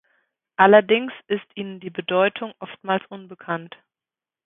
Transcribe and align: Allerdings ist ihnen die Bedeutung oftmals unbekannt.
Allerdings 0.55 1.13
ist 1.27 1.45
ihnen 1.53 1.79
die 1.79 1.91
Bedeutung 1.91 2.55
oftmals 2.57 3.03
unbekannt. 3.09 3.75